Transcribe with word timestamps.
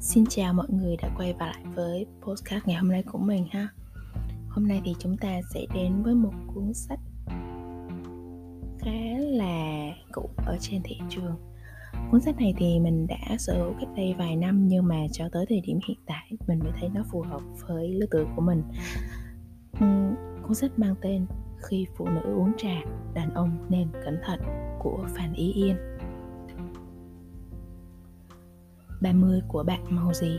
Xin 0.00 0.24
chào 0.26 0.52
mọi 0.54 0.66
người 0.70 0.96
đã 0.96 1.10
quay 1.16 1.32
vào 1.32 1.48
lại 1.48 1.62
với 1.74 2.06
postcard 2.22 2.66
ngày 2.66 2.76
hôm 2.76 2.88
nay 2.88 3.02
của 3.02 3.18
mình 3.18 3.46
ha. 3.50 3.68
Hôm 4.48 4.68
nay 4.68 4.82
thì 4.84 4.94
chúng 4.98 5.16
ta 5.16 5.40
sẽ 5.54 5.66
đến 5.74 6.02
với 6.02 6.14
một 6.14 6.32
cuốn 6.54 6.74
sách 6.74 6.98
khá 8.78 9.18
là 9.18 9.86
cũ 10.12 10.30
ở 10.36 10.56
trên 10.60 10.80
thị 10.84 10.98
trường. 11.08 11.36
Cuốn 12.10 12.20
sách 12.20 12.36
này 12.38 12.54
thì 12.56 12.80
mình 12.80 13.06
đã 13.06 13.36
sở 13.38 13.54
hữu 13.54 13.72
cách 13.80 13.88
đây 13.96 14.14
vài 14.18 14.36
năm 14.36 14.68
nhưng 14.68 14.86
mà 14.88 14.96
cho 15.12 15.28
tới 15.32 15.46
thời 15.48 15.60
điểm 15.60 15.78
hiện 15.88 15.98
tại 16.06 16.32
mình 16.46 16.58
mới 16.58 16.72
thấy 16.80 16.88
nó 16.94 17.02
phù 17.12 17.22
hợp 17.22 17.42
với 17.68 17.88
lứa 17.88 18.06
tuổi 18.10 18.24
của 18.36 18.42
mình. 18.42 18.62
Cuốn 20.42 20.54
sách 20.54 20.78
mang 20.78 20.94
tên 21.00 21.26
Khi 21.68 21.86
phụ 21.96 22.08
nữ 22.08 22.34
uống 22.34 22.52
trà, 22.58 22.80
đàn 23.14 23.34
ông 23.34 23.66
nên 23.68 23.88
cẩn 24.04 24.18
thận 24.24 24.40
của 24.78 25.06
Phan 25.16 25.32
Ý 25.32 25.52
Yên. 25.52 25.76
30 29.00 29.40
của 29.48 29.62
bạn 29.62 29.80
màu 29.88 30.12
gì? 30.14 30.38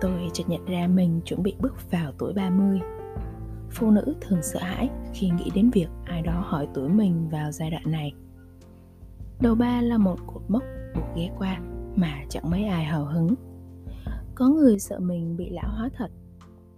Tôi 0.00 0.30
chợt 0.32 0.44
nhận 0.48 0.64
ra 0.64 0.86
mình 0.86 1.20
chuẩn 1.24 1.42
bị 1.42 1.54
bước 1.60 1.90
vào 1.90 2.12
tuổi 2.18 2.32
30 2.32 2.80
Phụ 3.70 3.90
nữ 3.90 4.14
thường 4.20 4.42
sợ 4.42 4.60
hãi 4.62 4.90
khi 5.14 5.30
nghĩ 5.30 5.50
đến 5.54 5.70
việc 5.70 5.88
ai 6.04 6.22
đó 6.22 6.44
hỏi 6.46 6.68
tuổi 6.74 6.88
mình 6.88 7.28
vào 7.28 7.52
giai 7.52 7.70
đoạn 7.70 7.82
này. 7.86 8.12
Đầu 9.40 9.54
ba 9.54 9.80
là 9.80 9.98
một 9.98 10.16
cột 10.26 10.42
mốc 10.48 10.62
buộc 10.94 11.04
ghé 11.16 11.30
qua 11.38 11.60
mà 11.96 12.24
chẳng 12.28 12.50
mấy 12.50 12.64
ai 12.64 12.84
hào 12.84 13.04
hứng. 13.04 13.34
Có 14.34 14.48
người 14.48 14.78
sợ 14.78 14.98
mình 14.98 15.36
bị 15.36 15.50
lão 15.50 15.70
hóa 15.70 15.90
thật, 15.96 16.10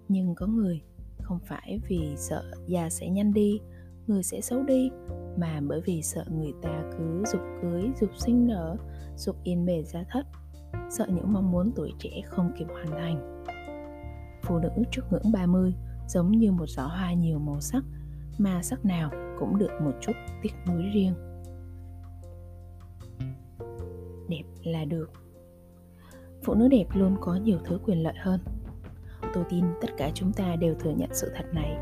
Nhưng 0.09 0.35
có 0.35 0.47
người 0.47 0.81
không 1.23 1.39
phải 1.47 1.81
vì 1.89 2.15
sợ 2.17 2.43
già 2.67 2.91
sẽ 2.91 3.09
nhanh 3.09 3.33
đi 3.33 3.61
người 4.07 4.23
sẽ 4.23 4.41
xấu 4.41 4.63
đi. 4.63 4.91
Mà 5.37 5.61
bởi 5.63 5.81
vì 5.81 6.03
sợ 6.03 6.25
người 6.31 6.53
ta 6.63 6.83
cứ 6.99 7.23
dục 7.33 7.41
cưới 7.63 7.91
dục 8.01 8.11
sinh 8.17 8.47
nở 8.47 8.77
dục 9.17 9.37
yên 9.45 9.67
bề 9.67 9.83
gia 9.83 10.05
thất, 10.11 10.27
sợ 10.91 11.07
những 11.09 11.33
mong 11.33 11.51
muốn 11.51 11.73
tuổi 11.77 11.93
trẻ 11.99 12.21
không 12.25 12.53
kịp 12.59 12.67
hoàn 12.69 12.91
thành. 12.91 13.45
Phụ 14.43 14.59
nữ 14.59 14.71
trước 14.91 15.03
ngưỡng 15.11 15.33
30 15.33 15.75
giống 16.09 16.31
như 16.31 16.53
một 16.53 16.69
giỏ 16.69 16.83
hoa 16.83 17.13
nhiều 17.13 17.39
màu 17.39 17.61
sắc, 17.61 17.85
mà 18.39 18.63
sắc 18.63 18.85
nào 18.85 19.11
cũng 19.39 19.59
được 19.59 19.71
một 19.83 19.93
chút 20.01 20.13
tiếc 20.43 20.53
nuối 20.67 20.85
riêng. 20.95 21.15
Đẹp 24.29 24.45
là 24.65 24.85
được. 24.85 25.11
Phụ 26.43 26.55
nữ 26.55 26.69
đẹp 26.69 26.87
luôn 26.95 27.17
có 27.21 27.35
nhiều 27.35 27.59
thứ 27.65 27.79
quyền 27.85 28.03
lợi 28.03 28.15
hơn. 28.17 28.41
Tôi 29.35 29.45
tin 29.51 29.65
tất 29.81 29.89
cả 29.97 30.11
chúng 30.15 30.33
ta 30.33 30.57
đều 30.57 30.75
thừa 30.75 30.91
nhận 30.91 31.11
sự 31.13 31.33
thật 31.37 31.45
này 31.53 31.77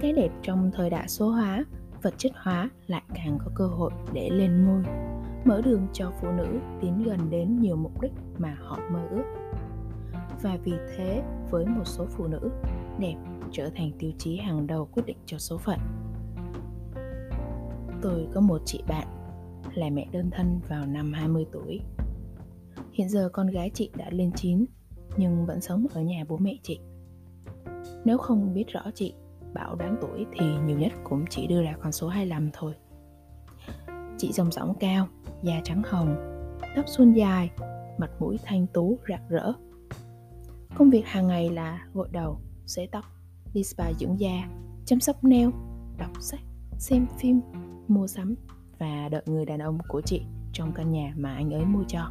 cái 0.00 0.12
đẹp 0.12 0.30
trong 0.42 0.70
thời 0.74 0.90
đại 0.90 1.08
số 1.08 1.30
hóa, 1.30 1.64
vật 2.02 2.14
chất 2.18 2.32
hóa 2.34 2.70
lại 2.86 3.02
càng 3.14 3.38
có 3.44 3.50
cơ 3.54 3.66
hội 3.66 3.90
để 4.12 4.30
lên 4.30 4.64
ngôi, 4.64 4.82
mở 5.44 5.62
đường 5.64 5.86
cho 5.92 6.12
phụ 6.20 6.28
nữ 6.32 6.46
tiến 6.80 7.02
gần 7.02 7.30
đến 7.30 7.60
nhiều 7.60 7.76
mục 7.76 8.02
đích 8.02 8.12
mà 8.38 8.56
họ 8.60 8.78
mơ 8.92 9.08
ước. 9.10 9.24
Và 10.42 10.58
vì 10.64 10.72
thế, 10.96 11.22
với 11.50 11.66
một 11.66 11.84
số 11.84 12.06
phụ 12.06 12.26
nữ, 12.26 12.50
đẹp 12.98 13.14
trở 13.52 13.70
thành 13.76 13.92
tiêu 13.98 14.12
chí 14.18 14.36
hàng 14.36 14.66
đầu 14.66 14.88
quyết 14.92 15.06
định 15.06 15.18
cho 15.26 15.38
số 15.38 15.58
phận. 15.58 15.78
Tôi 18.02 18.28
có 18.34 18.40
một 18.40 18.62
chị 18.64 18.82
bạn, 18.88 19.06
là 19.74 19.90
mẹ 19.90 20.06
đơn 20.12 20.30
thân 20.30 20.60
vào 20.68 20.86
năm 20.86 21.12
20 21.12 21.46
tuổi. 21.52 21.80
Hiện 22.92 23.08
giờ 23.08 23.28
con 23.32 23.46
gái 23.46 23.70
chị 23.74 23.90
đã 23.96 24.10
lên 24.10 24.32
9 24.36 24.64
nhưng 25.16 25.46
vẫn 25.46 25.60
sống 25.60 25.86
ở 25.94 26.00
nhà 26.00 26.24
bố 26.28 26.36
mẹ 26.36 26.56
chị. 26.62 26.80
Nếu 28.04 28.18
không 28.18 28.54
biết 28.54 28.64
rõ 28.68 28.80
chị 28.94 29.14
bảo 29.56 29.74
đoán 29.74 29.96
tuổi 30.00 30.26
thì 30.32 30.46
nhiều 30.66 30.78
nhất 30.78 30.92
cũng 31.04 31.24
chỉ 31.30 31.46
đưa 31.46 31.62
ra 31.62 31.74
con 31.82 31.92
số 31.92 32.08
25 32.08 32.50
thôi. 32.52 32.74
Chị 34.18 34.32
rồng 34.32 34.52
rỗng 34.52 34.74
cao, 34.80 35.08
da 35.42 35.60
trắng 35.64 35.82
hồng, 35.86 36.16
tóc 36.76 36.84
suôn 36.88 37.12
dài, 37.12 37.50
mặt 37.98 38.10
mũi 38.18 38.38
thanh 38.44 38.66
tú 38.66 38.98
rạng 39.08 39.28
rỡ. 39.28 39.52
Công 40.74 40.90
việc 40.90 41.06
hàng 41.06 41.26
ngày 41.26 41.50
là 41.50 41.86
gội 41.94 42.08
đầu, 42.12 42.40
sấy 42.66 42.86
tóc, 42.86 43.04
đi 43.54 43.64
spa 43.64 43.92
dưỡng 43.92 44.20
da, 44.20 44.48
chăm 44.86 45.00
sóc 45.00 45.24
nail, 45.24 45.48
đọc 45.98 46.10
sách, 46.20 46.40
xem 46.78 47.06
phim, 47.18 47.40
mua 47.88 48.06
sắm 48.06 48.34
và 48.78 49.08
đợi 49.08 49.22
người 49.26 49.44
đàn 49.44 49.58
ông 49.58 49.78
của 49.88 50.00
chị 50.00 50.22
trong 50.52 50.72
căn 50.72 50.92
nhà 50.92 51.12
mà 51.16 51.34
anh 51.34 51.54
ấy 51.54 51.64
mua 51.64 51.84
cho. 51.88 52.10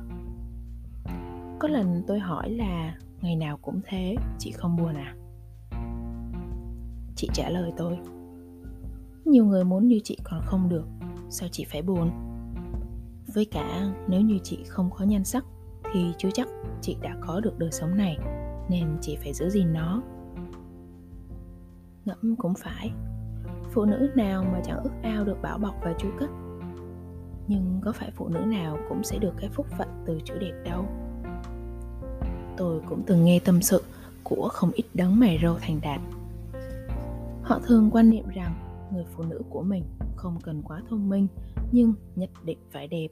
Có 1.59 1.67
lần 1.67 2.03
tôi 2.07 2.19
hỏi 2.19 2.49
là 2.49 2.97
ngày 3.21 3.35
nào 3.35 3.57
cũng 3.57 3.81
thế, 3.85 4.15
chị 4.39 4.51
không 4.51 4.75
buồn 4.75 4.95
à? 4.95 5.15
Chị 7.15 7.29
trả 7.33 7.49
lời 7.49 7.73
tôi. 7.77 7.97
Nhiều 9.25 9.45
người 9.45 9.63
muốn 9.63 9.87
như 9.87 9.99
chị 10.03 10.17
còn 10.23 10.41
không 10.45 10.69
được, 10.69 10.85
Sao 11.29 11.49
chị 11.51 11.65
phải 11.71 11.81
buồn? 11.81 12.11
Với 13.33 13.45
cả, 13.45 13.93
nếu 14.07 14.21
như 14.21 14.39
chị 14.43 14.63
không 14.67 14.89
có 14.97 15.05
nhan 15.05 15.23
sắc, 15.23 15.45
Thì 15.93 16.13
chưa 16.17 16.29
chắc 16.33 16.47
chị 16.81 16.97
đã 17.01 17.15
có 17.21 17.39
được 17.39 17.59
đời 17.59 17.71
sống 17.71 17.97
này, 17.97 18.17
Nên 18.69 18.97
chị 19.01 19.17
phải 19.23 19.33
giữ 19.33 19.49
gìn 19.49 19.73
nó. 19.73 20.01
Ngẫm 22.05 22.35
cũng 22.35 22.53
phải, 22.53 22.91
Phụ 23.71 23.85
nữ 23.85 24.09
nào 24.15 24.43
mà 24.43 24.61
chẳng 24.65 24.83
ước 24.83 24.93
ao 25.03 25.23
được 25.23 25.37
bảo 25.41 25.57
bọc 25.57 25.75
và 25.83 25.93
chu 25.99 26.07
cất 26.19 26.29
Nhưng 27.47 27.79
có 27.83 27.91
phải 27.91 28.11
phụ 28.11 28.27
nữ 28.27 28.39
nào 28.39 28.77
cũng 28.89 29.03
sẽ 29.03 29.17
được 29.17 29.33
cái 29.37 29.49
phúc 29.49 29.67
phận 29.77 29.87
từ 30.05 30.19
chữ 30.25 30.33
đẹp 30.39 30.63
đâu? 30.65 30.85
Tôi 32.57 32.81
cũng 32.89 33.03
từng 33.07 33.23
nghe 33.23 33.39
tâm 33.39 33.61
sự 33.61 33.83
của 34.23 34.49
không 34.53 34.71
ít 34.71 34.85
đấng 34.93 35.19
mày 35.19 35.39
râu 35.43 35.57
thành 35.59 35.79
đạt 35.81 36.01
họ 37.45 37.59
thường 37.67 37.89
quan 37.91 38.09
niệm 38.09 38.27
rằng 38.27 38.53
người 38.93 39.05
phụ 39.15 39.23
nữ 39.23 39.41
của 39.49 39.63
mình 39.63 39.83
không 40.15 40.37
cần 40.43 40.61
quá 40.61 40.81
thông 40.89 41.09
minh, 41.09 41.27
nhưng 41.71 41.93
nhất 42.15 42.29
định 42.43 42.57
phải 42.71 42.87
đẹp. 42.87 43.07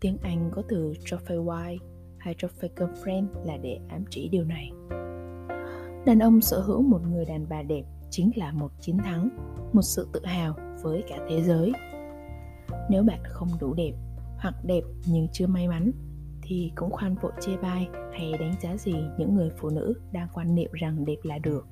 Tiếng 0.00 0.18
anh 0.22 0.50
có 0.54 0.62
từ 0.68 0.94
trophy 1.04 1.34
wife 1.34 1.78
hay 2.18 2.34
trophy 2.38 2.68
girlfriend 2.76 3.26
là 3.44 3.56
để 3.56 3.80
ám 3.88 4.04
chỉ 4.10 4.28
điều 4.28 4.44
này. 4.44 4.70
Đàn 6.06 6.18
ông 6.18 6.40
sở 6.40 6.60
hữu 6.60 6.82
một 6.82 7.00
người 7.10 7.24
đàn 7.24 7.46
bà 7.48 7.62
đẹp 7.62 7.84
chính 8.10 8.30
là 8.36 8.52
một 8.52 8.70
chiến 8.80 8.98
thắng, 8.98 9.28
một 9.72 9.82
sự 9.82 10.08
tự 10.12 10.20
hào 10.24 10.54
với 10.82 11.04
cả 11.08 11.18
thế 11.28 11.42
giới. 11.42 11.72
Nếu 12.90 13.02
bạn 13.02 13.20
không 13.24 13.48
đủ 13.60 13.74
đẹp 13.74 13.92
hoặc 14.38 14.54
đẹp 14.64 14.82
nhưng 15.06 15.28
chưa 15.32 15.46
may 15.46 15.68
mắn, 15.68 15.92
thì 16.42 16.72
cũng 16.74 16.90
khoan 16.90 17.14
vội 17.14 17.32
chê 17.40 17.56
bai 17.56 17.88
hay 18.12 18.32
đánh 18.32 18.54
giá 18.60 18.76
gì 18.76 18.94
những 19.18 19.34
người 19.34 19.50
phụ 19.56 19.68
nữ 19.70 19.94
đang 20.12 20.28
quan 20.34 20.54
niệm 20.54 20.70
rằng 20.72 21.04
đẹp 21.04 21.18
là 21.22 21.38
được 21.38 21.66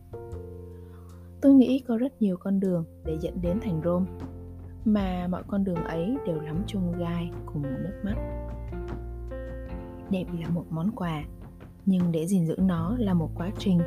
tôi 1.40 1.54
nghĩ 1.54 1.82
có 1.88 1.96
rất 1.96 2.22
nhiều 2.22 2.36
con 2.36 2.60
đường 2.60 2.84
để 3.04 3.18
dẫn 3.20 3.42
đến 3.42 3.58
thành 3.60 3.80
rome, 3.84 4.06
mà 4.84 5.28
mọi 5.30 5.42
con 5.48 5.64
đường 5.64 5.84
ấy 5.84 6.16
đều 6.26 6.40
lắm 6.40 6.62
chung 6.66 6.98
gai 6.98 7.30
cùng 7.46 7.62
nước 7.62 8.00
mắt. 8.04 8.14
Đẹp 10.10 10.24
là 10.40 10.48
một 10.48 10.64
món 10.70 10.90
quà, 10.96 11.24
nhưng 11.86 12.12
để 12.12 12.26
gìn 12.26 12.46
giữ 12.46 12.56
nó 12.58 12.96
là 12.98 13.14
một 13.14 13.30
quá 13.34 13.50
trình 13.58 13.78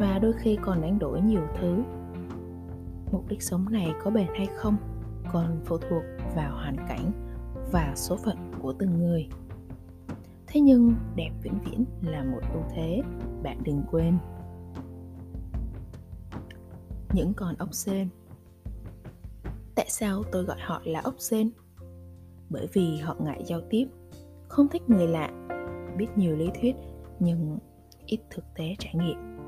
và 0.00 0.18
đôi 0.18 0.32
khi 0.32 0.58
còn 0.62 0.80
đánh 0.80 0.98
đổi 0.98 1.20
nhiều 1.20 1.42
thứ. 1.60 1.82
Mục 3.12 3.28
đích 3.28 3.42
sống 3.42 3.66
này 3.70 3.92
có 4.04 4.10
bền 4.10 4.26
hay 4.36 4.46
không 4.46 4.76
còn 5.32 5.60
phụ 5.64 5.78
thuộc 5.78 6.02
vào 6.36 6.52
hoàn 6.52 6.76
cảnh 6.88 7.12
và 7.72 7.92
số 7.96 8.16
phận 8.16 8.36
của 8.62 8.72
từng 8.78 8.98
người. 8.98 9.28
Thế 10.46 10.60
nhưng 10.60 10.94
đẹp 11.16 11.30
vĩnh 11.42 11.58
viễn 11.64 11.84
là 12.02 12.24
một 12.24 12.40
ưu 12.52 12.62
thế, 12.74 13.02
bạn 13.42 13.58
đừng 13.64 13.82
quên 13.90 14.18
những 17.12 17.34
con 17.34 17.54
ốc 17.58 17.74
sên. 17.74 18.08
Tại 19.74 19.86
sao 19.88 20.22
tôi 20.32 20.44
gọi 20.44 20.58
họ 20.60 20.82
là 20.84 21.00
ốc 21.00 21.14
sên? 21.18 21.50
Bởi 22.50 22.68
vì 22.72 22.96
họ 22.96 23.16
ngại 23.20 23.42
giao 23.46 23.60
tiếp, 23.70 23.86
không 24.48 24.68
thích 24.68 24.82
người 24.88 25.06
lạ, 25.06 25.30
biết 25.96 26.06
nhiều 26.16 26.36
lý 26.36 26.50
thuyết 26.60 26.76
nhưng 27.20 27.58
ít 28.06 28.20
thực 28.30 28.44
tế 28.54 28.74
trải 28.78 28.94
nghiệm. 28.94 29.38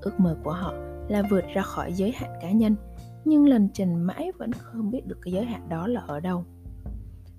Ước 0.00 0.20
mơ 0.20 0.36
của 0.44 0.52
họ 0.52 0.72
là 1.08 1.22
vượt 1.30 1.44
ra 1.54 1.62
khỏi 1.62 1.92
giới 1.92 2.12
hạn 2.12 2.30
cá 2.42 2.50
nhân, 2.50 2.76
nhưng 3.24 3.46
lần 3.46 3.68
trình 3.74 3.94
mãi 4.02 4.32
vẫn 4.38 4.52
không 4.52 4.90
biết 4.90 5.06
được 5.06 5.18
cái 5.22 5.32
giới 5.32 5.44
hạn 5.44 5.68
đó 5.68 5.86
là 5.86 6.00
ở 6.00 6.20
đâu. 6.20 6.44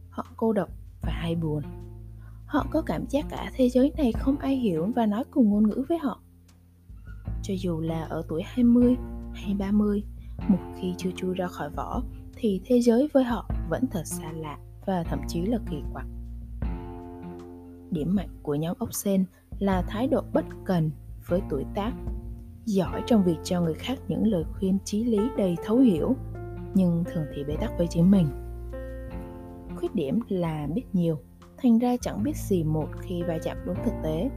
Họ 0.10 0.26
cô 0.38 0.54
độc 0.54 0.70
và 1.02 1.12
hay 1.12 1.36
buồn. 1.36 1.64
Họ 2.46 2.66
có 2.72 2.82
cảm 2.82 3.06
giác 3.10 3.26
cả 3.30 3.52
thế 3.56 3.70
giới 3.70 3.92
này 3.98 4.12
không 4.12 4.38
ai 4.38 4.56
hiểu 4.56 4.92
và 4.96 5.06
nói 5.06 5.24
cùng 5.32 5.50
ngôn 5.50 5.70
ngữ 5.70 5.86
với 5.90 5.98
họ. 5.98 6.22
Cho 7.44 7.54
dù 7.60 7.82
là 7.82 8.04
ở 8.04 8.24
tuổi 8.30 8.42
20 8.46 8.96
hay 9.34 9.56
30, 9.60 10.04
một 10.48 10.60
khi 10.76 10.94
chưa 10.98 11.12
chui 11.16 11.36
ra 11.36 11.48
khỏi 11.48 11.70
vỏ 11.70 12.04
thì 12.36 12.62
thế 12.66 12.81
giới 12.81 13.10
với 13.14 13.24
họ 13.24 13.50
vẫn 13.70 13.84
thật 13.92 14.04
xa 14.06 14.31
lạ 14.31 14.58
và 14.86 15.04
thậm 15.04 15.20
chí 15.28 15.42
là 15.42 15.58
kỳ 15.70 15.78
quặc. 15.94 16.06
Điểm 17.92 18.16
mạnh 18.16 18.30
của 18.44 18.56
nhóm 18.56 18.76
ốc 18.80 18.94
sen 18.94 19.26
là 19.60 19.81
thái 19.81 20.08
độ 20.08 20.24
bất 20.34 20.46
cần 20.66 20.92
với 21.28 21.42
tuổi 21.50 21.66
tác, 21.76 21.92
giỏi 22.66 23.02
trong 23.08 23.24
việc 23.24 23.38
cho 23.44 23.62
người 23.62 23.74
khác 23.74 24.00
những 24.08 24.28
lời 24.28 24.44
khuyên 24.54 24.78
chí 24.86 25.04
lý 25.04 25.20
đầy 25.38 25.56
thấu 25.66 25.78
hiểu, 25.78 26.16
nhưng 26.74 27.04
thường 27.14 27.26
thì 27.36 27.44
bế 27.44 27.56
tắc 27.56 27.72
với 27.78 27.88
chính 27.88 28.12
mình. 28.12 28.28
Khuyết 29.76 29.96
điểm 29.96 30.20
là 30.28 30.68
biết 30.74 30.84
nhiều, 30.94 31.20
thành 31.58 31.80
ra 31.80 31.96
chẳng 32.02 32.24
biết 32.24 32.36
gì 32.36 32.64
một 32.64 32.88
khi 33.00 33.24
va 33.24 33.38
chạm 33.44 33.58
đúng 33.66 33.76
thực 33.86 33.94
tế. 34.04 34.30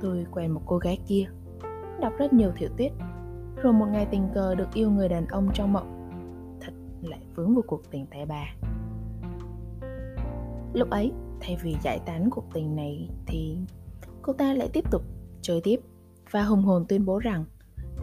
Tôi 0.00 0.26
quen 0.30 0.50
một 0.50 0.62
cô 0.66 0.78
gái 0.78 0.98
kia, 1.06 1.24
đọc 2.00 2.12
rất 2.18 2.32
nhiều 2.32 2.52
tiểu 2.58 2.68
tiết 2.76 2.92
rồi 3.64 3.72
một 3.72 3.86
ngày 3.86 4.06
tình 4.10 4.28
cờ 4.34 4.54
được 4.54 4.68
yêu 4.74 4.90
người 4.90 5.08
đàn 5.08 5.26
ông 5.26 5.48
trong 5.54 5.72
mộng. 5.72 6.10
Thật 6.60 6.72
lại 7.02 7.20
vướng 7.34 7.54
vào 7.54 7.62
cuộc 7.66 7.90
tình 7.90 8.06
tay 8.06 8.26
bà 8.26 8.44
lúc 10.72 10.90
ấy, 10.90 11.12
thay 11.40 11.56
vì 11.62 11.76
giải 11.82 12.00
tán 12.06 12.30
cuộc 12.30 12.44
tình 12.54 12.76
này 12.76 13.08
thì 13.26 13.56
cô 14.22 14.32
ta 14.32 14.54
lại 14.54 14.68
tiếp 14.72 14.90
tục 14.90 15.02
chơi 15.42 15.60
tiếp 15.64 15.80
và 16.30 16.42
hùng 16.42 16.62
hồn 16.62 16.84
tuyên 16.88 17.04
bố 17.04 17.18
rằng, 17.18 17.44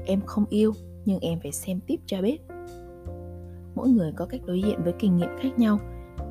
em 0.06 0.22
không 0.26 0.46
yêu, 0.50 0.72
nhưng 1.06 1.20
em 1.20 1.40
phải 1.40 1.52
xem 1.52 1.80
tiếp 1.88 2.00
cho 2.06 2.22
biết. 2.22 2.42
Mỗi 3.76 3.90
người 3.90 4.14
có 4.16 4.26
cách 4.26 4.42
đối 4.46 4.62
diện 4.62 4.84
với 4.84 4.94
kinh 5.00 5.18
nghiệm 5.18 5.30
khác 5.40 5.60
nhau, 5.60 5.80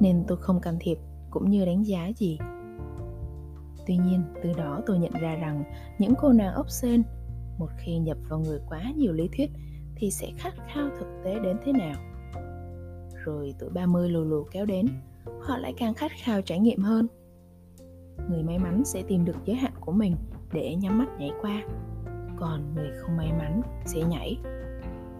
nên 0.01 0.25
tôi 0.29 0.39
không 0.41 0.61
can 0.61 0.77
thiệp 0.81 0.99
cũng 1.31 1.51
như 1.51 1.65
đánh 1.65 1.87
giá 1.87 2.09
gì. 2.17 2.39
Tuy 3.87 3.97
nhiên, 3.97 4.23
từ 4.43 4.53
đó 4.53 4.81
tôi 4.87 4.99
nhận 4.99 5.13
ra 5.13 5.35
rằng 5.35 5.65
những 5.99 6.15
cô 6.21 6.33
nàng 6.33 6.55
ốc 6.55 6.71
sên 6.71 7.03
một 7.61 7.71
khi 7.79 7.99
nhập 7.99 8.19
vào 8.29 8.39
người 8.39 8.61
quá 8.69 8.83
nhiều 8.97 9.13
lý 9.13 9.29
thuyết 9.37 9.51
thì 9.97 10.11
sẽ 10.11 10.31
khát 10.37 10.55
khao 10.75 10.89
thực 10.99 11.07
tế 11.25 11.39
đến 11.39 11.57
thế 11.65 11.73
nào. 11.73 11.95
Rồi 13.25 13.55
tuổi 13.59 13.71
30 13.71 14.09
lù 14.09 14.25
lù 14.25 14.47
kéo 14.51 14.67
đến, 14.67 14.87
họ 15.41 15.59
lại 15.59 15.75
càng 15.77 15.95
khát 15.95 16.11
khao 16.25 16.43
trải 16.43 16.59
nghiệm 16.59 16.83
hơn. 16.83 17.07
Người 18.31 18.43
may 18.43 18.59
mắn 18.59 18.83
sẽ 18.85 19.03
tìm 19.03 19.25
được 19.25 19.37
giới 19.45 19.57
hạn 19.57 19.73
của 19.81 19.93
mình 19.93 20.17
để 20.53 20.75
nhắm 20.75 20.99
mắt 20.99 21.09
nhảy 21.19 21.31
qua, 21.41 21.63
còn 22.37 22.75
người 22.75 22.91
không 23.01 23.17
may 23.17 23.33
mắn 23.33 23.63
sẽ 23.87 24.03
nhảy. 24.03 24.39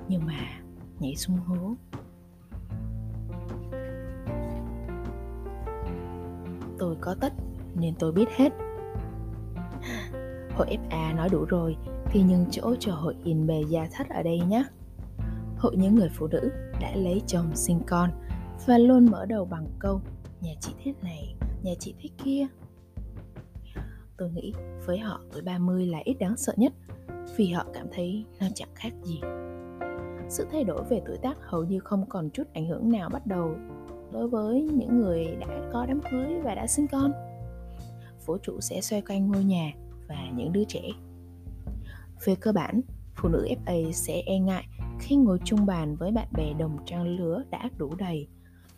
Nhưng 0.09 0.27
mà, 0.27 0.61
nhảy 1.01 1.17
xuống 1.17 1.37
hố. 1.37 1.75
Tôi 6.79 6.97
có 7.01 7.15
tất, 7.21 7.33
nên 7.81 7.95
tôi 7.99 8.13
biết 8.13 8.29
hết. 8.37 8.53
Hội 10.57 10.67
FA 10.67 11.17
nói 11.17 11.29
đủ 11.29 11.45
rồi 11.45 11.77
thì 12.13 12.23
nhường 12.23 12.47
chỗ 12.51 12.75
cho 12.81 12.95
hội 12.95 13.15
in 13.25 13.47
bề 13.47 13.63
gia 13.69 13.89
thất 13.93 14.09
ở 14.09 14.23
đây 14.23 14.41
nhé 14.49 14.65
hội 15.59 15.77
những 15.77 15.95
người 15.95 16.09
phụ 16.15 16.27
nữ 16.27 16.51
đã 16.81 16.97
lấy 16.97 17.23
chồng 17.27 17.57
sinh 17.57 17.81
con 17.87 18.11
và 18.67 18.79
luôn 18.79 19.07
mở 19.11 19.27
đầu 19.27 19.45
bằng 19.45 19.67
câu 19.79 20.01
nhà 20.41 20.53
chị 20.61 20.73
thế 20.85 20.93
này, 21.03 21.35
nhà 21.63 21.73
chị 21.79 21.95
thế 22.03 22.09
kia. 22.25 22.47
Tôi 24.17 24.31
nghĩ 24.31 24.53
với 24.87 24.99
họ 24.99 25.21
tuổi 25.33 25.43
30 25.43 25.87
là 25.87 25.99
ít 26.05 26.15
đáng 26.15 26.37
sợ 26.37 26.53
nhất 26.57 26.73
vì 27.37 27.49
họ 27.49 27.67
cảm 27.75 27.87
thấy 27.93 28.25
nó 28.41 28.47
chẳng 28.55 28.69
khác 28.75 28.91
gì. 29.03 29.21
Sự 30.29 30.47
thay 30.53 30.65
đổi 30.65 30.85
về 30.91 31.03
tuổi 31.07 31.17
tác 31.23 31.39
hầu 31.43 31.65
như 31.65 31.81
không 31.81 32.09
còn 32.09 32.31
chút 32.31 32.45
ảnh 32.55 32.67
hưởng 32.67 32.93
nào 32.93 33.09
bắt 33.09 33.27
đầu 33.27 33.55
đối 34.13 34.29
với 34.29 34.63
những 34.63 35.01
người 35.01 35.37
đã 35.41 35.71
có 35.73 35.87
đám 35.87 36.01
cưới 36.11 36.41
và 36.45 36.55
đã 36.55 36.67
sinh 36.67 36.87
con. 36.89 37.13
Vũ 38.27 38.39
trụ 38.39 38.61
sẽ 38.61 38.81
xoay 38.81 39.03
quanh 39.03 39.31
ngôi 39.31 39.45
nhà 39.45 39.73
và 40.09 40.31
những 40.37 40.53
đứa 40.53 40.65
trẻ. 40.65 40.83
Về 42.25 42.35
cơ 42.35 42.53
bản, 42.53 42.81
phụ 43.15 43.29
nữ 43.29 43.47
FA 43.65 43.93
sẽ 43.93 44.23
e 44.27 44.39
ngại 44.39 44.67
khi 44.99 45.17
ngồi 45.17 45.39
chung 45.45 45.67
bàn 45.67 45.97
với 45.97 46.13
bạn 46.13 46.29
bè 46.33 46.53
đồng 46.59 46.77
trang 46.87 47.07
lứa 47.07 47.43
đã 47.51 47.71
đủ 47.77 47.95
đầy. 47.99 48.29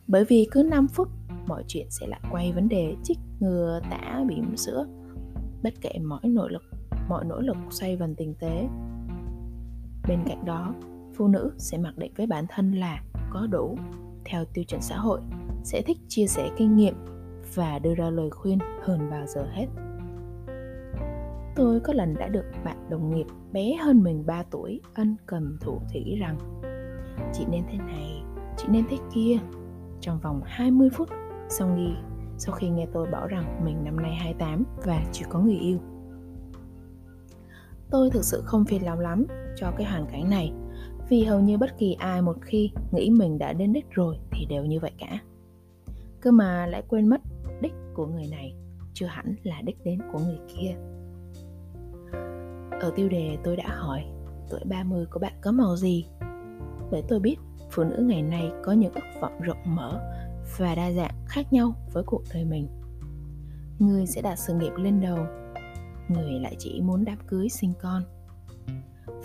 Bởi 0.06 0.24
vì 0.24 0.46
cứ 0.50 0.62
5 0.62 0.88
phút, 0.88 1.08
mọi 1.46 1.64
chuyện 1.68 1.86
sẽ 1.90 2.06
lại 2.06 2.20
quay 2.30 2.52
vấn 2.52 2.68
đề 2.68 2.94
chích 3.02 3.18
ngừa 3.40 3.80
tả 3.90 4.24
bỉm 4.28 4.56
sữa. 4.56 4.86
Bất 5.62 5.74
kể 5.80 5.98
mọi 6.04 6.20
nỗ 6.24 6.48
lực, 6.48 6.62
mọi 7.08 7.24
nỗ 7.24 7.40
lực 7.40 7.56
xoay 7.70 7.96
vần 7.96 8.14
tình 8.14 8.34
tế. 8.34 8.68
Bên 10.08 10.18
cạnh 10.26 10.44
đó, 10.44 10.74
phụ 11.14 11.28
nữ 11.28 11.52
sẽ 11.58 11.78
mặc 11.78 11.98
định 11.98 12.12
với 12.16 12.26
bản 12.26 12.44
thân 12.48 12.72
là 12.72 13.02
có 13.30 13.46
đủ 13.46 13.78
theo 14.24 14.44
tiêu 14.44 14.64
chuẩn 14.64 14.80
xã 14.80 14.96
hội, 14.96 15.20
sẽ 15.64 15.82
thích 15.86 15.98
chia 16.08 16.26
sẻ 16.26 16.50
kinh 16.56 16.76
nghiệm 16.76 16.94
và 17.54 17.78
đưa 17.78 17.94
ra 17.94 18.10
lời 18.10 18.30
khuyên 18.30 18.58
hơn 18.82 19.10
bao 19.10 19.26
giờ 19.26 19.46
hết. 19.52 19.66
Tôi 21.54 21.80
có 21.80 21.92
lần 21.92 22.14
đã 22.18 22.28
được 22.28 22.44
bạn 22.64 22.76
đồng 22.90 23.14
nghiệp 23.14 23.26
bé 23.52 23.74
hơn 23.74 24.02
mình 24.02 24.26
3 24.26 24.42
tuổi 24.42 24.80
ân 24.94 25.16
cần 25.26 25.56
thủ 25.60 25.80
thỉ 25.90 26.16
rằng 26.20 26.38
Chị 27.32 27.44
nên 27.50 27.64
thế 27.70 27.78
này, 27.78 28.22
chị 28.56 28.66
nên 28.70 28.84
thế 28.90 28.96
kia. 29.14 29.38
Trong 30.00 30.20
vòng 30.20 30.40
20 30.44 30.88
phút 30.90 31.08
sau 31.48 31.68
nghi 31.68 31.94
sau 32.38 32.54
khi 32.54 32.68
nghe 32.68 32.86
tôi 32.92 33.06
bảo 33.06 33.26
rằng 33.26 33.64
mình 33.64 33.84
năm 33.84 33.96
nay 33.96 34.14
28 34.14 34.64
và 34.84 35.04
chưa 35.12 35.26
có 35.28 35.38
người 35.40 35.56
yêu. 35.56 35.78
Tôi 37.90 38.10
thực 38.10 38.24
sự 38.24 38.42
không 38.44 38.64
phiền 38.64 38.84
lòng 38.84 38.98
lắm 38.98 39.26
cho 39.56 39.70
cái 39.76 39.86
hoàn 39.86 40.06
cảnh 40.06 40.30
này 40.30 40.52
vì 41.08 41.24
hầu 41.24 41.40
như 41.40 41.58
bất 41.58 41.78
kỳ 41.78 41.92
ai 41.92 42.22
một 42.22 42.36
khi 42.42 42.70
nghĩ 42.92 43.10
mình 43.10 43.38
đã 43.38 43.52
đến 43.52 43.72
đích 43.72 43.90
rồi 43.90 44.18
thì 44.30 44.46
đều 44.46 44.64
như 44.64 44.80
vậy 44.80 44.92
cả. 44.98 45.18
Cơ 46.20 46.30
mà 46.30 46.66
lại 46.66 46.82
quên 46.88 47.08
mất 47.08 47.20
đích 47.60 47.72
của 47.94 48.06
người 48.06 48.26
này 48.30 48.54
chưa 48.94 49.06
hẳn 49.06 49.34
là 49.42 49.60
đích 49.64 49.84
đến 49.84 49.98
của 50.12 50.18
người 50.18 50.38
kia 50.48 50.76
ở 52.82 52.90
tiêu 52.96 53.08
đề 53.08 53.38
tôi 53.44 53.56
đã 53.56 53.68
hỏi 53.68 54.04
tuổi 54.50 54.60
30 54.64 55.06
của 55.10 55.20
bạn 55.20 55.32
có 55.40 55.52
màu 55.52 55.76
gì? 55.76 56.06
để 56.92 57.02
tôi 57.08 57.20
biết 57.20 57.36
phụ 57.70 57.84
nữ 57.84 57.96
ngày 57.96 58.22
nay 58.22 58.50
có 58.64 58.72
những 58.72 58.92
ước 58.94 59.20
vọng 59.20 59.40
rộng 59.40 59.62
mở 59.64 60.00
và 60.58 60.74
đa 60.74 60.92
dạng 60.92 61.14
khác 61.26 61.52
nhau 61.52 61.74
với 61.92 62.02
cuộc 62.06 62.22
đời 62.34 62.44
mình. 62.44 62.68
Người 63.78 64.06
sẽ 64.06 64.22
đặt 64.22 64.36
sự 64.36 64.54
nghiệp 64.54 64.72
lên 64.76 65.00
đầu, 65.00 65.18
người 66.08 66.40
lại 66.40 66.56
chỉ 66.58 66.80
muốn 66.80 67.04
đám 67.04 67.18
cưới 67.26 67.48
sinh 67.48 67.72
con. 67.82 68.02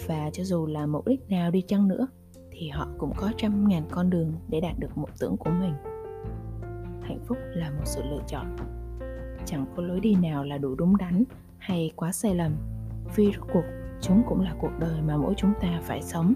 Và 0.08 0.30
cho 0.34 0.44
dù 0.44 0.66
là 0.66 0.86
mục 0.86 1.08
đích 1.08 1.30
nào 1.30 1.52
đi 1.52 1.62
chăng 1.62 1.88
nữa 1.88 2.08
thì 2.52 2.70
họ 2.70 2.88
cũng 2.98 3.14
có 3.18 3.32
trăm 3.38 3.68
ngàn 3.68 3.84
con 3.92 4.10
đường 4.10 4.34
để 4.50 4.60
đạt 4.62 4.80
được 4.80 4.98
mộng 4.98 5.12
tưởng 5.20 5.38
của 5.38 5.50
mình. 5.50 5.74
Hạnh 7.02 7.20
phúc 7.28 7.38
là 7.54 7.70
một 7.70 7.86
sự 7.86 8.02
lựa 8.04 8.24
chọn. 8.28 8.56
Chẳng 9.46 9.66
có 9.76 9.84
lối 9.84 10.00
đi 10.00 10.16
nào 10.16 10.44
là 10.44 10.58
đủ 10.58 10.76
đúng 10.76 10.98
đắn 10.98 11.24
hay 11.58 11.92
quá 11.96 12.12
sai 12.12 12.36
lầm 12.36 12.77
vì 13.16 13.32
rốt 13.32 13.48
cuộc 13.54 13.64
chúng 14.02 14.24
cũng 14.28 14.42
là 14.42 14.56
cuộc 14.62 14.72
đời 14.80 15.02
mà 15.02 15.18
mỗi 15.18 15.34
chúng 15.38 15.54
ta 15.62 15.82
phải 15.84 16.02
sống, 16.02 16.34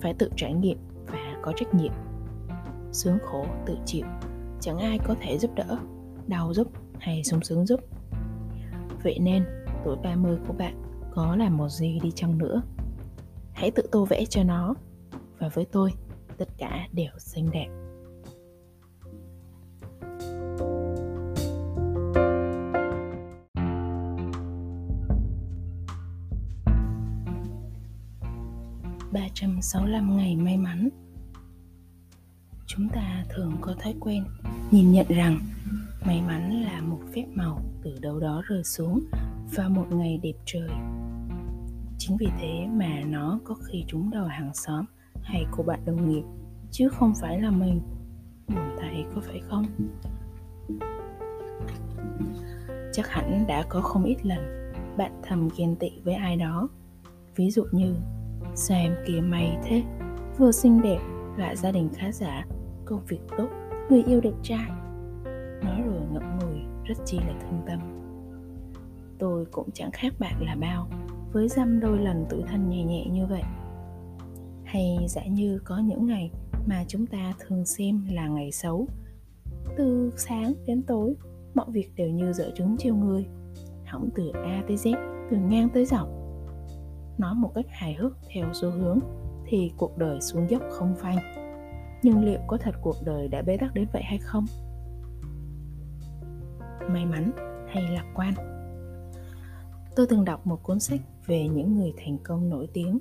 phải 0.00 0.14
tự 0.14 0.30
trải 0.36 0.54
nghiệm 0.54 0.78
và 1.06 1.36
có 1.42 1.52
trách 1.56 1.74
nhiệm. 1.74 1.92
Sướng 2.92 3.18
khổ, 3.24 3.46
tự 3.66 3.76
chịu, 3.86 4.06
chẳng 4.60 4.78
ai 4.78 4.98
có 4.98 5.14
thể 5.20 5.38
giúp 5.38 5.50
đỡ, 5.54 5.78
đau 6.26 6.54
giúp 6.54 6.68
hay 6.98 7.24
sung 7.24 7.40
sướng 7.42 7.66
giúp. 7.66 7.80
Vậy 9.02 9.18
nên, 9.20 9.44
tuổi 9.84 9.96
30 10.02 10.38
của 10.48 10.52
bạn 10.52 10.82
có 11.14 11.36
làm 11.36 11.56
một 11.56 11.68
gì 11.68 11.98
đi 12.02 12.10
chăng 12.10 12.38
nữa? 12.38 12.62
Hãy 13.52 13.70
tự 13.70 13.82
tô 13.92 14.04
vẽ 14.04 14.24
cho 14.24 14.42
nó. 14.42 14.74
Và 15.38 15.48
với 15.48 15.64
tôi, 15.64 15.92
tất 16.38 16.48
cả 16.58 16.88
đều 16.92 17.12
xinh 17.18 17.50
đẹp. 17.50 17.83
365 29.14 30.16
ngày 30.16 30.36
may 30.36 30.56
mắn. 30.56 30.88
Chúng 32.66 32.88
ta 32.88 33.24
thường 33.28 33.56
có 33.60 33.74
thói 33.82 33.94
quen 34.00 34.24
nhìn 34.70 34.92
nhận 34.92 35.06
rằng 35.08 35.38
may 36.06 36.22
mắn 36.22 36.62
là 36.62 36.80
một 36.80 37.00
phép 37.14 37.24
màu 37.34 37.60
từ 37.82 37.98
đâu 38.00 38.20
đó 38.20 38.42
rơi 38.48 38.64
xuống 38.64 39.00
vào 39.54 39.70
một 39.70 39.86
ngày 39.90 40.20
đẹp 40.22 40.32
trời. 40.44 40.68
Chính 41.98 42.16
vì 42.16 42.26
thế 42.40 42.66
mà 42.72 43.00
nó 43.06 43.40
có 43.44 43.54
khi 43.54 43.84
trúng 43.88 44.10
đầu 44.10 44.26
hàng 44.26 44.54
xóm 44.54 44.84
hay 45.22 45.44
cô 45.50 45.62
bạn 45.62 45.80
đồng 45.84 46.10
nghiệp, 46.10 46.24
chứ 46.70 46.88
không 46.88 47.12
phải 47.20 47.40
là 47.40 47.50
mình. 47.50 47.80
Buồn 48.48 48.76
thay 48.80 49.04
có 49.14 49.20
phải 49.20 49.40
không? 49.40 49.66
Chắc 52.92 53.08
hẳn 53.08 53.44
đã 53.48 53.64
có 53.68 53.80
không 53.80 54.04
ít 54.04 54.26
lần 54.26 54.72
bạn 54.96 55.20
thầm 55.22 55.48
ghen 55.56 55.76
tị 55.76 55.90
với 56.04 56.14
ai 56.14 56.36
đó. 56.36 56.68
Ví 57.36 57.50
dụ 57.50 57.64
như 57.72 57.94
Sao 58.56 58.78
em 58.78 58.94
kia 59.06 59.20
may 59.20 59.58
thế? 59.64 59.82
Vừa 60.38 60.52
xinh 60.52 60.82
đẹp 60.82 60.98
Lại 61.36 61.56
gia 61.56 61.72
đình 61.72 61.88
khá 61.94 62.12
giả, 62.12 62.46
Công 62.84 63.04
việc 63.08 63.20
tốt, 63.38 63.48
Người 63.90 64.02
yêu 64.02 64.20
đẹp 64.20 64.34
trai. 64.42 64.70
Nói 65.64 65.82
rồi 65.86 66.00
ngậm 66.12 66.38
ngùi, 66.38 66.60
Rất 66.84 66.94
chi 67.04 67.18
là 67.18 67.34
thương 67.40 67.62
tâm. 67.66 67.78
Tôi 69.18 69.44
cũng 69.44 69.70
chẳng 69.74 69.90
khác 69.90 70.14
bạn 70.18 70.42
là 70.42 70.56
bao, 70.60 70.88
Với 71.32 71.48
dăm 71.48 71.80
đôi 71.80 71.98
lần 71.98 72.26
tự 72.30 72.42
thân 72.48 72.68
nhẹ 72.68 72.84
nhẹ 72.84 73.06
như 73.06 73.26
vậy. 73.26 73.42
Hay 74.64 75.06
giả 75.08 75.24
như 75.24 75.58
có 75.64 75.78
những 75.78 76.06
ngày 76.06 76.30
Mà 76.66 76.84
chúng 76.88 77.06
ta 77.06 77.34
thường 77.38 77.64
xem 77.64 78.06
là 78.10 78.28
ngày 78.28 78.52
xấu. 78.52 78.86
Từ 79.76 80.10
sáng 80.16 80.52
đến 80.66 80.82
tối, 80.82 81.14
Mọi 81.54 81.66
việc 81.68 81.90
đều 81.96 82.10
như 82.10 82.32
dở 82.32 82.50
trứng 82.56 82.76
chiêu 82.78 82.94
người. 82.94 83.26
Hỏng 83.86 84.08
từ 84.14 84.30
A 84.34 84.62
tới 84.68 84.76
Z, 84.76 84.94
Từ 85.30 85.36
ngang 85.36 85.68
tới 85.74 85.86
dọc 85.86 86.23
nói 87.18 87.34
một 87.34 87.52
cách 87.54 87.66
hài 87.68 87.94
hước 87.94 88.16
theo 88.34 88.48
xu 88.52 88.70
hướng 88.70 88.98
thì 89.46 89.72
cuộc 89.76 89.98
đời 89.98 90.20
xuống 90.20 90.50
dốc 90.50 90.62
không 90.70 90.94
phanh. 90.96 91.16
Nhưng 92.02 92.24
liệu 92.24 92.38
có 92.46 92.56
thật 92.56 92.74
cuộc 92.82 92.96
đời 93.04 93.28
đã 93.28 93.42
bế 93.42 93.56
tắc 93.56 93.74
đến 93.74 93.86
vậy 93.92 94.02
hay 94.02 94.18
không? 94.18 94.44
May 96.90 97.06
mắn 97.06 97.30
hay 97.68 97.82
lạc 97.82 98.04
quan? 98.14 98.34
Tôi 99.96 100.06
từng 100.06 100.24
đọc 100.24 100.46
một 100.46 100.62
cuốn 100.62 100.80
sách 100.80 101.00
về 101.26 101.48
những 101.48 101.74
người 101.74 101.92
thành 102.04 102.18
công 102.18 102.50
nổi 102.50 102.68
tiếng 102.72 102.98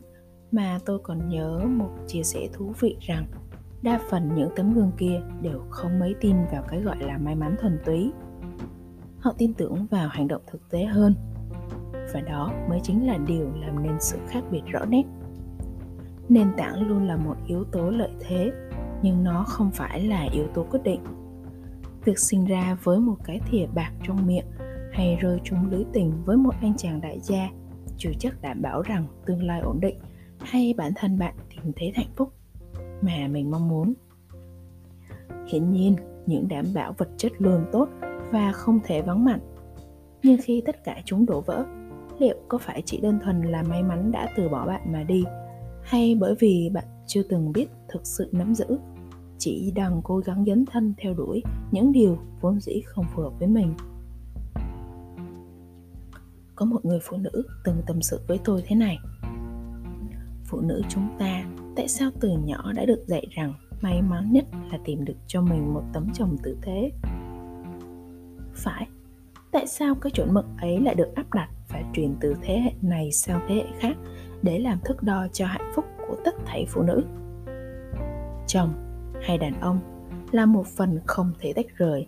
mà 0.52 0.80
tôi 0.86 1.00
còn 1.04 1.30
nhớ 1.30 1.62
một 1.66 1.90
chia 2.08 2.24
sẻ 2.24 2.48
thú 2.54 2.74
vị 2.80 2.98
rằng 3.02 3.26
đa 3.82 4.00
phần 4.10 4.36
những 4.36 4.50
tấm 4.56 4.74
gương 4.74 4.92
kia 4.98 5.22
đều 5.42 5.60
không 5.70 6.00
mấy 6.00 6.16
tin 6.22 6.36
vào 6.52 6.64
cái 6.70 6.82
gọi 6.82 6.98
là 7.00 7.18
may 7.18 7.36
mắn 7.36 7.56
thuần 7.62 7.80
túy. 7.86 8.12
Họ 9.20 9.34
tin 9.38 9.54
tưởng 9.54 9.88
vào 9.92 10.08
hành 10.08 10.28
động 10.28 10.42
thực 10.48 10.70
tế 10.70 10.86
hơn 10.86 11.16
và 12.14 12.22
đó 12.22 12.54
mới 12.70 12.80
chính 12.84 13.08
là 13.08 13.18
điều 13.18 13.52
làm 13.56 13.84
nên 13.84 13.98
sự 14.00 14.18
khác 14.28 14.44
biệt 14.52 14.62
rõ 14.66 14.86
nét. 14.86 15.04
Nền 16.30 16.48
tảng 16.58 16.88
luôn 16.88 17.08
là 17.08 17.18
một 17.18 17.36
yếu 17.48 17.64
tố 17.64 17.90
lợi 17.90 18.12
thế, 18.20 18.52
nhưng 19.02 19.24
nó 19.24 19.44
không 19.48 19.72
phải 19.72 20.04
là 20.04 20.28
yếu 20.34 20.48
tố 20.54 20.66
quyết 20.72 20.84
định. 20.84 21.02
Việc 22.06 22.20
sinh 22.20 22.46
ra 22.46 22.78
với 22.84 23.00
một 23.00 23.16
cái 23.24 23.40
thìa 23.52 23.66
bạc 23.74 23.92
trong 24.04 24.28
miệng 24.28 24.46
hay 24.92 25.16
rơi 25.16 25.40
trúng 25.44 25.70
lưới 25.70 25.84
tình 25.94 26.12
với 26.26 26.38
một 26.38 26.54
anh 26.62 26.78
chàng 26.78 27.02
đại 27.02 27.20
gia 27.20 27.50
chưa 27.98 28.12
chắc 28.20 28.42
đảm 28.42 28.62
bảo 28.62 28.82
rằng 28.82 29.06
tương 29.26 29.44
lai 29.44 29.62
ổn 29.62 29.80
định 29.80 29.98
hay 30.40 30.74
bản 30.78 30.92
thân 30.96 31.20
bạn 31.20 31.36
tìm 31.50 31.74
thấy 31.76 31.92
hạnh 31.96 32.12
phúc 32.16 32.34
mà 33.02 33.28
mình 33.28 33.52
mong 33.52 33.70
muốn. 33.70 33.94
Hiển 35.48 35.72
nhiên, 35.72 35.96
những 36.26 36.48
đảm 36.48 36.66
bảo 36.76 36.94
vật 36.98 37.10
chất 37.18 37.32
luôn 37.38 37.66
tốt 37.72 37.90
và 38.32 38.52
không 38.52 38.80
thể 38.84 39.02
vắng 39.02 39.26
mặt, 39.26 39.40
nhưng 40.24 40.38
khi 40.44 40.62
tất 40.66 40.84
cả 40.84 41.02
chúng 41.06 41.26
đổ 41.26 41.42
vỡ 41.42 41.66
liệu 42.20 42.36
có 42.48 42.58
phải 42.58 42.84
chỉ 42.86 43.02
đơn 43.02 43.20
thuần 43.24 43.42
là 43.42 43.64
may 43.64 43.84
mắn 43.84 44.12
đã 44.12 44.30
từ 44.38 44.50
bỏ 44.50 44.66
bạn 44.66 44.92
mà 44.92 45.04
đi, 45.04 45.24
hay 45.84 46.16
bởi 46.20 46.36
vì 46.40 46.70
bạn 46.74 46.86
chưa 47.08 47.24
từng 47.24 47.52
biết 47.52 47.68
thực 47.90 48.02
sự 48.06 48.30
nắm 48.32 48.56
giữ? 48.56 48.66
Chỉ 49.38 49.72
đang 49.76 50.02
cố 50.04 50.18
gắng 50.18 50.46
dấn 50.48 50.66
thân 50.66 50.94
theo 50.98 51.14
đuổi 51.14 51.44
những 51.72 51.92
điều 51.92 52.18
vốn 52.42 52.60
dĩ 52.60 52.82
không 52.86 53.06
phù 53.16 53.22
hợp 53.22 53.40
với 53.40 53.48
mình. 53.48 53.74
Có 56.56 56.66
một 56.66 56.86
người 56.86 57.00
phụ 57.02 57.18
nữ 57.18 57.44
từng 57.66 57.82
tâm 57.88 58.02
sự 58.02 58.20
với 58.28 58.40
tôi 58.44 58.64
thế 58.66 58.76
này. 58.76 58.98
Phụ 60.46 60.62
nữ 60.62 60.82
chúng 60.90 61.08
ta, 61.20 61.46
tại 61.76 61.88
sao 61.88 62.10
từ 62.20 62.30
nhỏ 62.46 62.72
đã 62.76 62.86
được 62.86 63.04
dạy 63.08 63.28
rằng 63.32 63.54
may 63.82 64.02
mắn 64.02 64.32
nhất 64.32 64.46
là 64.72 64.80
tìm 64.86 65.06
được 65.06 65.18
cho 65.28 65.42
mình 65.42 65.74
một 65.74 65.84
tấm 65.94 66.08
chồng 66.14 66.38
tử 66.44 66.58
thế 66.62 66.92
phải, 68.54 68.88
tại 69.52 69.68
sao 69.68 69.96
cái 69.96 70.12
chuẩn 70.12 70.34
mực 70.34 70.46
ấy 70.58 70.80
lại 70.80 70.96
được 70.96 71.16
áp 71.16 71.34
đặt? 71.34 71.50
Và 71.74 71.82
truyền 71.94 72.16
từ 72.20 72.36
thế 72.42 72.60
hệ 72.60 72.72
này 72.82 73.12
sang 73.12 73.46
thế 73.48 73.56
hệ 73.56 73.66
khác 73.80 73.98
để 74.42 74.60
làm 74.60 74.80
thước 74.86 75.04
đo 75.04 75.28
cho 75.34 75.46
hạnh 75.46 75.72
phúc 75.76 75.86
của 76.08 76.16
tất 76.26 76.36
thảy 76.46 76.66
phụ 76.70 76.82
nữ. 76.82 77.04
Chồng 78.48 78.74
hay 79.22 79.38
đàn 79.38 79.62
ông 79.62 79.80
là 80.32 80.46
một 80.46 80.68
phần 80.68 81.00
không 81.06 81.32
thể 81.40 81.54
tách 81.54 81.78
rời, 81.78 82.08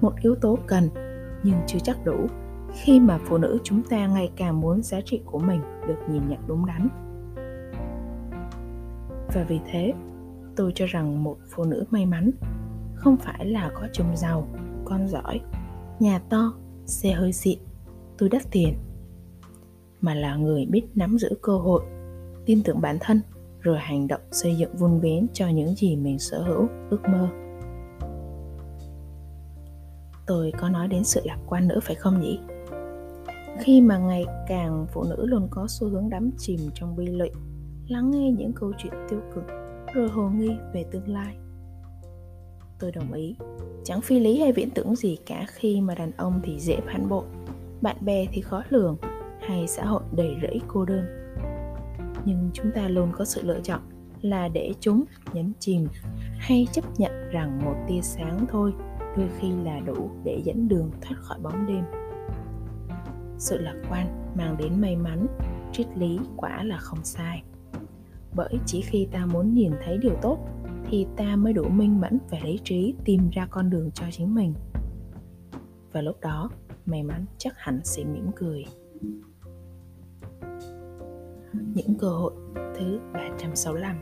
một 0.00 0.12
yếu 0.22 0.34
tố 0.34 0.58
cần 0.66 0.88
nhưng 1.42 1.56
chưa 1.66 1.78
chắc 1.78 2.04
đủ 2.04 2.26
khi 2.72 3.00
mà 3.00 3.18
phụ 3.24 3.38
nữ 3.38 3.58
chúng 3.64 3.82
ta 3.82 4.06
ngày 4.06 4.30
càng 4.36 4.60
muốn 4.60 4.82
giá 4.82 5.00
trị 5.00 5.20
của 5.24 5.38
mình 5.38 5.60
được 5.88 5.98
nhìn 6.10 6.22
nhận 6.28 6.38
đúng 6.46 6.66
đắn. 6.66 6.88
Và 9.34 9.44
vì 9.48 9.60
thế, 9.70 9.92
tôi 10.56 10.72
cho 10.74 10.86
rằng 10.86 11.24
một 11.24 11.36
phụ 11.50 11.64
nữ 11.64 11.84
may 11.90 12.06
mắn 12.06 12.30
không 12.94 13.16
phải 13.16 13.46
là 13.46 13.70
có 13.74 13.88
chồng 13.92 14.16
giàu, 14.16 14.48
con 14.84 15.08
giỏi, 15.08 15.40
nhà 16.00 16.20
to, 16.30 16.52
xe 16.86 17.12
hơi 17.12 17.32
xịn, 17.32 17.58
túi 18.18 18.28
đắt 18.28 18.42
tiền 18.50 18.74
mà 20.00 20.14
là 20.14 20.36
người 20.36 20.66
biết 20.66 20.82
nắm 20.94 21.18
giữ 21.18 21.28
cơ 21.42 21.58
hội, 21.58 21.82
tin 22.46 22.62
tưởng 22.62 22.80
bản 22.80 22.98
thân, 23.00 23.20
rồi 23.60 23.78
hành 23.78 24.08
động 24.08 24.20
xây 24.30 24.56
dựng 24.56 24.76
vun 24.76 25.00
vén 25.00 25.26
cho 25.32 25.48
những 25.48 25.74
gì 25.74 25.96
mình 25.96 26.18
sở 26.18 26.42
hữu, 26.42 26.68
ước 26.90 27.02
mơ. 27.08 27.28
Tôi 30.26 30.52
có 30.58 30.68
nói 30.68 30.88
đến 30.88 31.04
sự 31.04 31.20
lạc 31.24 31.38
quan 31.46 31.68
nữa 31.68 31.78
phải 31.82 31.96
không 31.96 32.20
nhỉ? 32.20 32.40
Khi 33.60 33.80
mà 33.80 33.98
ngày 33.98 34.24
càng 34.48 34.86
phụ 34.92 35.04
nữ 35.04 35.26
luôn 35.26 35.48
có 35.50 35.66
xu 35.68 35.88
hướng 35.88 36.10
đắm 36.10 36.30
chìm 36.38 36.60
trong 36.74 36.96
bi 36.96 37.06
lụy, 37.06 37.30
lắng 37.88 38.10
nghe 38.10 38.30
những 38.30 38.52
câu 38.52 38.72
chuyện 38.78 38.92
tiêu 39.08 39.20
cực, 39.34 39.44
rồi 39.94 40.08
hồ 40.08 40.28
nghi 40.28 40.50
về 40.74 40.84
tương 40.90 41.08
lai. 41.08 41.36
Tôi 42.78 42.92
đồng 42.92 43.12
ý, 43.12 43.36
chẳng 43.84 44.00
phi 44.00 44.20
lý 44.20 44.40
hay 44.40 44.52
viễn 44.52 44.70
tưởng 44.70 44.96
gì 44.96 45.16
cả 45.26 45.46
khi 45.48 45.80
mà 45.80 45.94
đàn 45.94 46.10
ông 46.16 46.40
thì 46.44 46.58
dễ 46.58 46.80
phản 46.86 47.08
bội, 47.08 47.24
bạn 47.80 47.96
bè 48.00 48.26
thì 48.32 48.40
khó 48.40 48.62
lường 48.70 48.96
hay 49.46 49.66
xã 49.66 49.84
hội 49.84 50.02
đầy 50.16 50.36
rẫy 50.42 50.60
cô 50.68 50.84
đơn. 50.84 51.06
Nhưng 52.24 52.50
chúng 52.52 52.70
ta 52.74 52.88
luôn 52.88 53.12
có 53.12 53.24
sự 53.24 53.42
lựa 53.42 53.60
chọn 53.60 53.80
là 54.20 54.48
để 54.48 54.74
chúng 54.80 55.04
nhấn 55.32 55.52
chìm 55.58 55.86
hay 56.38 56.66
chấp 56.72 56.84
nhận 56.98 57.12
rằng 57.32 57.64
một 57.64 57.74
tia 57.88 58.00
sáng 58.02 58.46
thôi, 58.48 58.72
đôi 59.16 59.28
khi 59.38 59.52
là 59.64 59.80
đủ 59.80 60.10
để 60.24 60.42
dẫn 60.44 60.68
đường 60.68 60.90
thoát 61.00 61.16
khỏi 61.20 61.38
bóng 61.42 61.66
đêm. 61.66 61.84
Sự 63.38 63.58
lạc 63.58 63.76
quan 63.90 64.32
mang 64.34 64.56
đến 64.56 64.80
may 64.80 64.96
mắn, 64.96 65.26
triết 65.72 65.86
lý 65.96 66.18
quả 66.36 66.64
là 66.64 66.78
không 66.78 67.04
sai. 67.04 67.42
Bởi 68.34 68.58
chỉ 68.66 68.80
khi 68.80 69.08
ta 69.12 69.26
muốn 69.26 69.54
nhìn 69.54 69.72
thấy 69.84 69.98
điều 69.98 70.14
tốt, 70.22 70.38
thì 70.90 71.06
ta 71.16 71.36
mới 71.36 71.52
đủ 71.52 71.64
minh 71.68 72.00
mẫn 72.00 72.18
và 72.30 72.38
lý 72.44 72.60
trí 72.64 72.94
tìm 73.04 73.30
ra 73.30 73.46
con 73.50 73.70
đường 73.70 73.90
cho 73.90 74.06
chính 74.10 74.34
mình. 74.34 74.54
Và 75.92 76.00
lúc 76.00 76.20
đó, 76.20 76.50
may 76.86 77.02
mắn 77.02 77.24
chắc 77.38 77.52
hẳn 77.56 77.80
sẽ 77.84 78.04
mỉm 78.04 78.30
cười 78.36 78.64
những 81.52 81.94
cơ 81.98 82.08
hội 82.08 82.32
thứ 82.78 83.00
365 83.14 83.96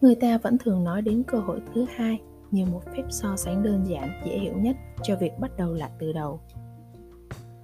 Người 0.00 0.14
ta 0.14 0.38
vẫn 0.38 0.58
thường 0.58 0.84
nói 0.84 1.02
đến 1.02 1.22
cơ 1.26 1.38
hội 1.38 1.60
thứ 1.74 1.86
hai 1.96 2.20
như 2.50 2.66
một 2.66 2.82
phép 2.96 3.02
so 3.08 3.36
sánh 3.36 3.62
đơn 3.62 3.86
giản 3.86 4.22
dễ 4.26 4.38
hiểu 4.38 4.54
nhất 4.56 4.76
cho 5.02 5.16
việc 5.16 5.32
bắt 5.40 5.50
đầu 5.56 5.74
lại 5.74 5.90
từ 5.98 6.12
đầu. 6.12 6.40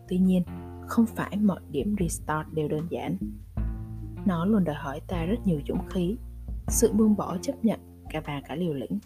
Tuy 0.09 0.19
nhiên, 0.19 0.43
không 0.87 1.07
phải 1.07 1.37
mọi 1.37 1.61
điểm 1.71 1.97
restart 2.01 2.49
đều 2.53 2.69
đơn 2.69 2.87
giản. 2.91 3.17
Nó 4.27 4.45
luôn 4.45 4.65
đòi 4.65 4.75
hỏi 4.75 5.01
ta 5.09 5.25
rất 5.25 5.47
nhiều 5.47 5.61
dũng 5.69 5.89
khí, 5.89 6.17
sự 6.69 6.93
buông 6.93 7.17
bỏ 7.17 7.37
chấp 7.43 7.65
nhận 7.65 7.81
cả 8.11 8.23
và 8.27 8.41
cả 8.49 8.55
liều 8.55 8.75
lĩnh. 8.75 8.99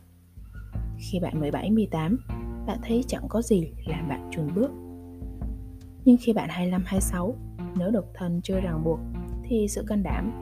Khi 0.99 1.21
bạn 1.21 1.41
17, 1.41 1.71
18, 1.71 2.19
bạn 2.67 2.79
thấy 2.83 3.05
chẳng 3.07 3.25
có 3.29 3.43
gì 3.43 3.73
làm 3.87 4.09
bạn 4.09 4.31
chùn 4.33 4.55
bước. 4.55 4.71
Nhưng 6.05 6.17
khi 6.21 6.33
bạn 6.33 6.49
25, 6.49 6.83
26, 6.87 7.35
nếu 7.77 7.91
độc 7.91 8.05
thân 8.15 8.41
chưa 8.43 8.61
ràng 8.61 8.85
buộc 8.85 9.01
thì 9.51 9.69
sự 9.69 9.85
can 9.87 10.03
đảm 10.03 10.33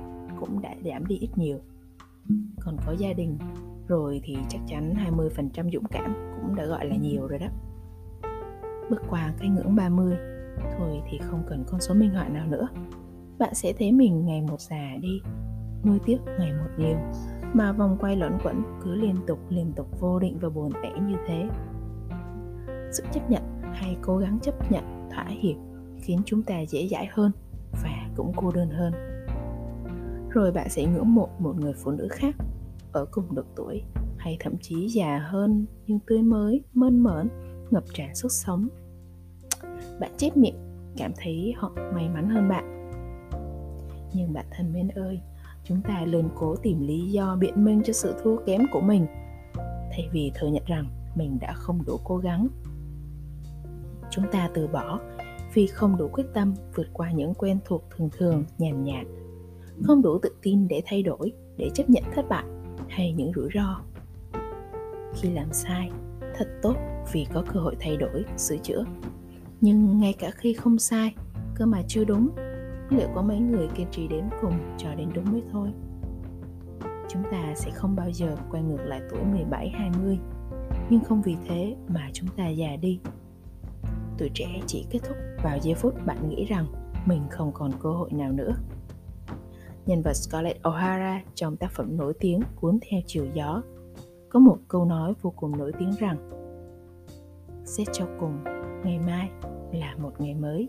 cũng 0.40 0.62
đã 0.62 0.74
giảm 0.84 1.06
đi 1.06 1.18
ít 1.18 1.28
nhiều. 1.36 1.58
Còn 2.60 2.76
có 2.86 2.92
gia 2.92 3.12
đình 3.12 3.38
rồi 3.88 4.20
thì 4.24 4.36
chắc 4.48 4.60
chắn 4.66 4.94
20% 4.94 5.70
dũng 5.72 5.84
cảm 5.90 6.14
cũng 6.42 6.54
đã 6.54 6.64
gọi 6.64 6.86
là 6.86 6.96
nhiều 6.96 7.26
rồi 7.26 7.38
đó. 7.38 7.46
Bước 8.90 9.00
qua 9.10 9.34
cái 9.38 9.48
ngưỡng 9.48 9.76
30 9.76 10.16
thôi 10.78 11.00
thì 11.10 11.18
không 11.18 11.42
cần 11.48 11.64
con 11.66 11.80
số 11.80 11.94
minh 11.94 12.10
họa 12.10 12.28
nào 12.28 12.46
nữa. 12.46 12.68
Bạn 13.38 13.54
sẽ 13.54 13.72
thấy 13.78 13.92
mình 13.92 14.26
ngày 14.26 14.42
một 14.42 14.60
già 14.60 14.96
đi, 15.02 15.20
nuôi 15.84 15.98
tiếc 16.06 16.18
ngày 16.38 16.52
một 16.52 16.70
nhiều 16.78 16.96
mà 17.54 17.72
vòng 17.72 17.96
quay 18.00 18.16
luẩn 18.16 18.32
quẩn 18.44 18.62
cứ 18.82 18.94
liên 18.94 19.16
tục 19.26 19.38
liên 19.48 19.72
tục 19.76 20.00
vô 20.00 20.18
định 20.18 20.38
và 20.40 20.48
buồn 20.48 20.72
tẻ 20.82 20.92
như 21.08 21.16
thế. 21.26 21.48
Sự 22.92 23.04
chấp 23.12 23.30
nhận 23.30 23.42
hay 23.62 23.96
cố 24.02 24.16
gắng 24.16 24.38
chấp 24.42 24.72
nhận 24.72 25.08
thỏa 25.10 25.26
hiệp 25.28 25.56
khiến 25.96 26.18
chúng 26.26 26.42
ta 26.42 26.60
dễ 26.60 26.88
dãi 26.88 27.08
hơn 27.12 27.32
cũng 28.18 28.32
cô 28.36 28.50
đơn 28.50 28.70
hơn. 28.70 28.92
Rồi 30.30 30.52
bạn 30.52 30.68
sẽ 30.70 30.84
ngưỡng 30.84 31.14
mộ 31.14 31.28
một 31.38 31.56
người 31.56 31.72
phụ 31.72 31.90
nữ 31.90 32.08
khác, 32.10 32.36
ở 32.92 33.06
cùng 33.10 33.34
độ 33.34 33.42
tuổi, 33.56 33.82
hay 34.16 34.36
thậm 34.40 34.54
chí 34.60 34.88
già 34.88 35.18
hơn 35.18 35.66
nhưng 35.86 35.98
tươi 36.06 36.22
mới, 36.22 36.64
mơn 36.74 37.02
mởn, 37.02 37.28
ngập 37.70 37.84
tràn 37.94 38.14
sức 38.14 38.32
sống. 38.32 38.68
Bạn 40.00 40.10
chép 40.16 40.36
miệng, 40.36 40.56
cảm 40.96 41.12
thấy 41.16 41.54
họ 41.56 41.72
may 41.94 42.08
mắn 42.08 42.30
hơn 42.30 42.48
bạn. 42.48 42.90
Nhưng 44.14 44.32
bạn 44.32 44.46
thân 44.50 44.72
mến 44.72 44.88
ơi, 44.88 45.20
chúng 45.64 45.82
ta 45.82 46.04
luôn 46.04 46.28
cố 46.34 46.56
tìm 46.56 46.80
lý 46.80 47.10
do 47.10 47.36
biện 47.36 47.64
minh 47.64 47.82
cho 47.84 47.92
sự 47.92 48.14
thua 48.22 48.36
kém 48.46 48.62
của 48.72 48.80
mình, 48.80 49.06
thay 49.90 50.08
vì 50.12 50.32
thừa 50.34 50.48
nhận 50.48 50.62
rằng 50.66 50.86
mình 51.14 51.38
đã 51.40 51.52
không 51.52 51.84
đủ 51.86 51.96
cố 52.04 52.16
gắng. 52.16 52.48
Chúng 54.10 54.24
ta 54.32 54.50
từ 54.54 54.68
bỏ 54.68 55.00
vì 55.54 55.66
không 55.66 55.96
đủ 55.96 56.08
quyết 56.12 56.26
tâm 56.34 56.54
vượt 56.74 56.86
qua 56.92 57.10
những 57.10 57.34
quen 57.34 57.58
thuộc 57.64 57.84
thường 57.96 58.08
thường, 58.18 58.44
nhàn 58.58 58.84
nhạt. 58.84 59.06
Không 59.84 60.02
đủ 60.02 60.18
tự 60.18 60.30
tin 60.42 60.68
để 60.68 60.82
thay 60.86 61.02
đổi, 61.02 61.32
để 61.56 61.70
chấp 61.74 61.90
nhận 61.90 62.02
thất 62.14 62.28
bại 62.28 62.44
hay 62.88 63.12
những 63.12 63.32
rủi 63.32 63.48
ro. 63.54 63.80
Khi 65.14 65.30
làm 65.30 65.52
sai, 65.52 65.90
thật 66.34 66.48
tốt 66.62 66.74
vì 67.12 67.26
có 67.34 67.44
cơ 67.52 67.60
hội 67.60 67.76
thay 67.80 67.96
đổi, 67.96 68.24
sửa 68.36 68.56
chữa. 68.56 68.84
Nhưng 69.60 69.98
ngay 69.98 70.12
cả 70.12 70.30
khi 70.30 70.52
không 70.52 70.78
sai, 70.78 71.14
cơ 71.54 71.66
mà 71.66 71.82
chưa 71.88 72.04
đúng, 72.04 72.28
liệu 72.90 73.08
có 73.14 73.22
mấy 73.22 73.38
người 73.38 73.68
kiên 73.74 73.86
trì 73.90 74.08
đến 74.08 74.24
cùng 74.42 74.54
cho 74.78 74.94
đến 74.94 75.08
đúng 75.14 75.32
mới 75.32 75.42
thôi? 75.52 75.72
Chúng 77.08 77.22
ta 77.32 77.54
sẽ 77.56 77.70
không 77.70 77.96
bao 77.96 78.10
giờ 78.10 78.36
quay 78.50 78.62
ngược 78.62 78.84
lại 78.84 79.00
tuổi 79.10 79.24
17 79.24 79.68
20 79.68 80.18
nhưng 80.90 81.00
không 81.00 81.22
vì 81.22 81.36
thế 81.48 81.76
mà 81.88 82.10
chúng 82.12 82.28
ta 82.36 82.48
già 82.48 82.76
đi 82.76 83.00
tuổi 84.18 84.30
trẻ 84.34 84.60
chỉ 84.66 84.86
kết 84.90 84.98
thúc 85.02 85.16
vào 85.42 85.58
giây 85.62 85.74
phút 85.74 85.94
bạn 86.06 86.28
nghĩ 86.28 86.44
rằng 86.44 86.66
mình 87.06 87.22
không 87.30 87.52
còn 87.52 87.70
cơ 87.82 87.90
hội 87.90 88.10
nào 88.12 88.32
nữa 88.32 88.54
nhân 89.86 90.02
vật 90.02 90.14
Scarlett 90.14 90.62
O'Hara 90.62 91.20
trong 91.34 91.56
tác 91.56 91.72
phẩm 91.72 91.96
nổi 91.96 92.14
tiếng 92.20 92.40
Cuốn 92.56 92.78
theo 92.90 93.00
chiều 93.06 93.26
gió 93.34 93.62
có 94.28 94.40
một 94.40 94.58
câu 94.68 94.84
nói 94.84 95.14
vô 95.22 95.32
cùng 95.36 95.58
nổi 95.58 95.72
tiếng 95.78 95.90
rằng 96.00 96.38
Xét 97.68 97.88
cho 97.92 98.06
cùng, 98.20 98.44
ngày 98.84 98.98
mai 98.98 99.30
là 99.72 99.94
một 99.96 100.12
ngày 100.18 100.34
mới. 100.34 100.68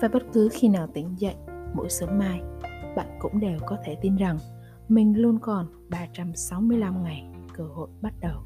Và 0.00 0.08
bất 0.08 0.22
cứ 0.32 0.48
khi 0.52 0.68
nào 0.68 0.88
tỉnh 0.94 1.14
dậy, 1.18 1.34
mỗi 1.74 1.90
sớm 1.90 2.18
mai, 2.18 2.40
bạn 2.96 3.18
cũng 3.20 3.40
đều 3.40 3.58
có 3.66 3.76
thể 3.84 3.96
tin 4.00 4.16
rằng 4.16 4.38
mình 4.88 5.22
luôn 5.22 5.38
còn 5.38 5.66
365 5.90 7.02
ngày 7.04 7.24
cơ 7.56 7.64
hội 7.64 7.88
bắt 8.00 8.14
đầu. 8.20 8.42